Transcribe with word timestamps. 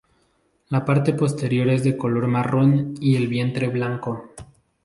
La 0.69 0.83
parte 0.83 1.13
posterior 1.13 1.69
es 1.69 1.83
de 1.83 1.95
color 1.95 2.25
marrón 2.25 2.95
y 2.99 3.17
el 3.17 3.27
vientre 3.27 3.67
blanco. 3.67 4.33